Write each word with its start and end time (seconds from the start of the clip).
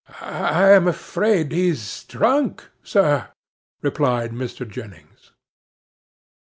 'I 0.19 0.69
am 0.71 0.87
afraid 0.87 1.51
he's 1.51 2.03
drunk, 2.05 2.71
sir,' 2.81 3.27
replied 3.83 4.31
Mr. 4.31 4.67
Jennings. 4.67 5.29